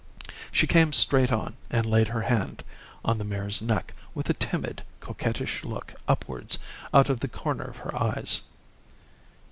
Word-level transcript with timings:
She 0.51 0.65
came 0.65 0.93
straight 0.93 1.31
on 1.31 1.57
and 1.69 1.85
laid 1.85 2.07
her 2.07 2.23
hand 2.23 2.63
on 3.05 3.19
the 3.19 3.23
mare's 3.23 3.61
neck 3.61 3.93
with 4.15 4.31
a 4.31 4.33
timid, 4.33 4.81
coquettish 4.99 5.63
look 5.63 5.93
upwards 6.07 6.57
out 6.91 7.07
of 7.11 7.19
the 7.19 7.27
corner 7.27 7.65
of 7.65 7.77
her 7.77 7.95
eyes. 7.95 8.41